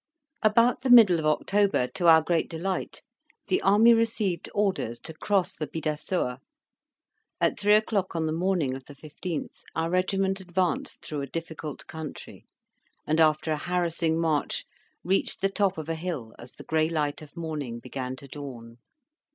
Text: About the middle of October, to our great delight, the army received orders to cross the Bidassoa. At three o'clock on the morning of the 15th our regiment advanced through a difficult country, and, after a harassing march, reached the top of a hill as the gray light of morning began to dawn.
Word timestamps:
About 0.41 0.81
the 0.81 0.89
middle 0.89 1.19
of 1.19 1.27
October, 1.27 1.85
to 1.89 2.07
our 2.07 2.23
great 2.23 2.49
delight, 2.49 3.03
the 3.49 3.61
army 3.61 3.93
received 3.93 4.49
orders 4.51 4.99
to 5.01 5.13
cross 5.13 5.55
the 5.55 5.67
Bidassoa. 5.67 6.39
At 7.39 7.59
three 7.59 7.75
o'clock 7.75 8.15
on 8.15 8.25
the 8.25 8.31
morning 8.31 8.73
of 8.73 8.83
the 8.85 8.95
15th 8.95 9.61
our 9.75 9.91
regiment 9.91 10.41
advanced 10.41 11.05
through 11.05 11.21
a 11.21 11.27
difficult 11.27 11.85
country, 11.85 12.45
and, 13.05 13.19
after 13.19 13.51
a 13.51 13.57
harassing 13.57 14.19
march, 14.19 14.65
reached 15.03 15.39
the 15.41 15.49
top 15.49 15.77
of 15.77 15.87
a 15.87 15.93
hill 15.93 16.33
as 16.39 16.53
the 16.53 16.63
gray 16.63 16.89
light 16.89 17.21
of 17.21 17.37
morning 17.37 17.77
began 17.77 18.15
to 18.15 18.27
dawn. 18.27 18.77